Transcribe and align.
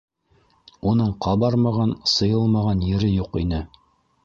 Уның 0.91 1.11
ҡабармаған, 1.25 1.93
сыйылмаған 2.15 2.83
ере 2.95 3.13
юҡ 3.21 3.41
ине. 3.45 3.65